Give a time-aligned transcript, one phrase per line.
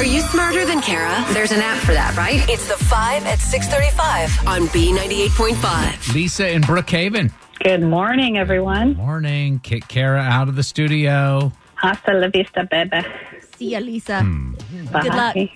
[0.00, 1.22] Are you smarter than Kara?
[1.34, 2.40] There's an app for that, right?
[2.48, 6.14] It's the 5 at 635 on B98.5.
[6.14, 7.30] Lisa in Brookhaven.
[7.62, 8.94] Good morning, everyone.
[8.94, 9.58] Morning.
[9.58, 11.52] Kick Kara out of the studio.
[11.74, 13.06] Hasta la vista, baby.
[13.58, 14.22] See ya, Lisa.
[14.22, 14.54] Hmm.
[15.02, 15.36] Good luck.
[15.36, 15.48] We're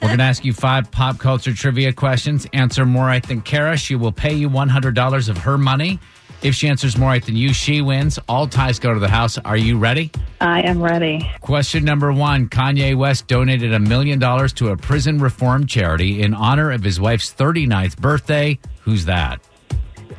[0.00, 2.44] going to ask you five pop culture trivia questions.
[2.52, 3.76] Answer more right than Kara.
[3.76, 6.00] She will pay you $100 of her money.
[6.46, 8.20] If she answers more right than you, she wins.
[8.28, 9.36] All ties go to the house.
[9.38, 10.12] Are you ready?
[10.40, 11.28] I am ready.
[11.40, 16.34] Question number one Kanye West donated a million dollars to a prison reform charity in
[16.34, 18.56] honor of his wife's 39th birthday.
[18.82, 19.40] Who's that?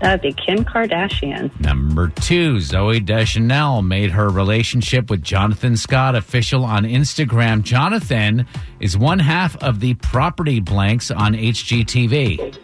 [0.02, 1.58] That'd be Kim Kardashian.
[1.62, 7.64] Number two, Zooey Deschanel made her relationship with Jonathan Scott official on Instagram.
[7.64, 8.46] Jonathan
[8.82, 12.58] is one half of the property blanks on HGTV.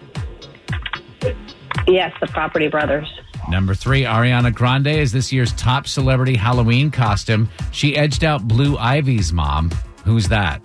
[1.87, 3.07] Yes, the Property Brothers.
[3.49, 7.49] Number three, Ariana Grande is this year's top celebrity Halloween costume.
[7.71, 9.71] She edged out Blue Ivy's mom.
[10.05, 10.63] Who's that?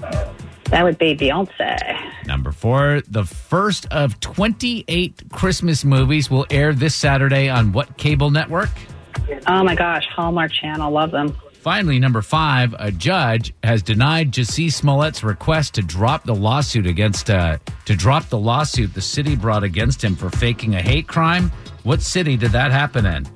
[0.71, 2.27] That would be Beyonce.
[2.27, 8.31] Number four, the first of 28 Christmas movies will air this Saturday on what cable
[8.31, 8.71] network?
[9.47, 10.91] Oh my gosh, Hallmark Channel.
[10.91, 11.37] Love them.
[11.53, 17.31] Finally, number five, a judge has denied Jussie Smollett's request to drop the lawsuit against
[17.31, 21.51] uh, to drop the lawsuit the city brought against him for faking a hate crime.
[21.89, 23.27] What city did that happen in?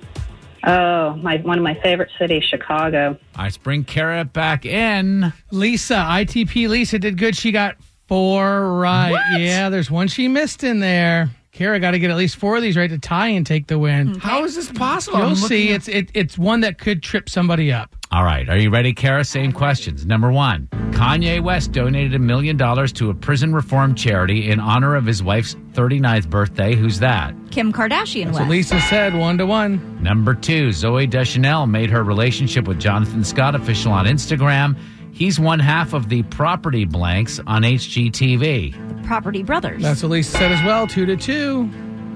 [0.67, 3.19] Oh, my one of my favorite cities, Chicago.
[3.35, 5.33] I bring Kara back in.
[5.51, 7.35] Lisa, ITP Lisa did good.
[7.35, 7.77] She got
[8.09, 9.39] four right.
[9.39, 11.31] Yeah, there's one she missed in there.
[11.53, 13.79] Kara got to get at least four of these right to tie and take the
[13.79, 14.09] win.
[14.09, 14.19] Hmm.
[14.19, 15.21] How is this possible?
[15.21, 15.71] You'll see.
[15.71, 17.97] It's it, it's one that could trip somebody up.
[18.11, 18.47] All right.
[18.51, 19.25] Are you ready, Kara?
[19.25, 20.05] Same questions.
[20.05, 20.69] Number one
[21.03, 25.21] Kanye West donated a million dollars to a prison reform charity in honor of his
[25.21, 26.77] wife's 39th birthday.
[26.77, 27.35] Who's that?
[27.51, 28.49] Kim Kardashian So West.
[28.51, 30.01] Lisa said one to one.
[30.01, 34.79] Number two, Zooey Deschanel made her relationship with Jonathan Scott official on Instagram.
[35.13, 39.01] He's one half of the property blanks on HGTV.
[39.03, 39.83] the Property Brothers.
[39.83, 40.87] That's what Lisa said as well.
[40.87, 41.65] Two to two.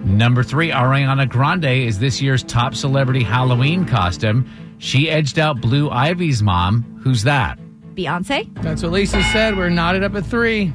[0.04, 4.48] Number three, Ariana Grande is this year's top celebrity Halloween costume.
[4.78, 7.00] She edged out Blue Ivy's mom.
[7.02, 7.58] Who's that?
[7.96, 8.52] Beyonce.
[8.62, 9.56] That's what Lisa said.
[9.56, 10.72] We're knotted up at three.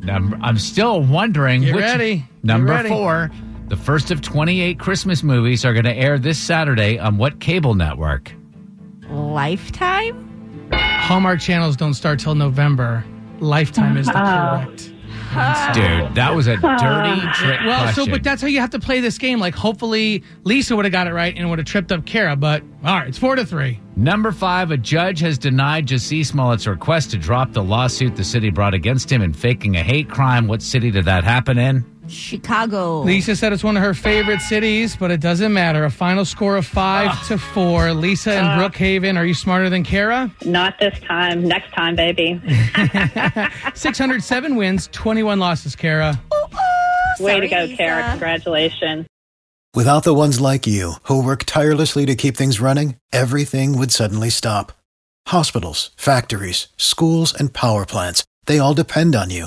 [0.00, 1.82] Number, I'm still wondering Get which.
[1.84, 2.16] ready.
[2.16, 2.88] Get Number ready.
[2.88, 3.30] four,
[3.68, 7.74] the first of 28 Christmas movies are going to air this Saturday on what cable
[7.74, 8.32] network?
[9.08, 10.68] Lifetime.
[10.72, 13.04] Hallmark channels don't start till November.
[13.40, 14.64] Lifetime is the oh.
[14.64, 14.91] correct.
[15.32, 18.04] Dude, that was a dirty trick Well, question.
[18.04, 19.38] so but that's how you have to play this game.
[19.40, 22.36] Like hopefully Lisa would have got it right and would have tripped up Kara.
[22.36, 23.80] But all right, it's four to three.
[23.96, 28.50] Number five, a judge has denied Jussie Smollett's request to drop the lawsuit the city
[28.50, 30.46] brought against him in faking a hate crime.
[30.48, 31.84] What city did that happen in?
[32.12, 33.02] Chicago.
[33.02, 35.84] Lisa said it's one of her favorite cities, but it doesn't matter.
[35.84, 37.24] A final score of five ah.
[37.28, 37.92] to four.
[37.92, 38.58] Lisa and ah.
[38.58, 40.30] Brookhaven, are you smarter than Kara?
[40.44, 41.46] Not this time.
[41.46, 42.40] Next time, baby.
[43.74, 46.20] 607 wins, 21 losses, Kara.
[47.20, 47.76] Way to go, Lisa.
[47.76, 48.10] Kara.
[48.10, 49.06] Congratulations.
[49.74, 54.28] Without the ones like you, who work tirelessly to keep things running, everything would suddenly
[54.28, 54.72] stop.
[55.28, 59.46] Hospitals, factories, schools, and power plants, they all depend on you.